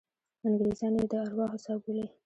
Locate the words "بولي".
1.83-2.05